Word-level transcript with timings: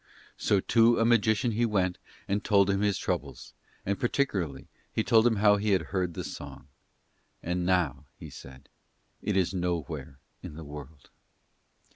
So 0.39 0.59
to 0.61 0.97
a 0.97 1.05
magician 1.05 1.51
he 1.51 1.63
went 1.63 1.99
and 2.27 2.43
told 2.43 2.71
him 2.71 2.81
his 2.81 2.97
troubles, 2.97 3.53
and 3.85 3.99
particularly 3.99 4.67
he 4.91 5.03
told 5.03 5.27
him 5.27 5.35
how 5.35 5.57
he 5.57 5.73
had 5.73 5.83
heard 5.93 6.15
the 6.15 6.23
song. 6.23 6.67
"And 7.43 7.67
now," 7.67 8.05
he 8.17 8.31
said, 8.31 8.67
"it 9.21 9.37
is 9.37 9.53
nowhere 9.53 10.17
in 10.41 10.55
the 10.55 10.63
world." 10.65 11.11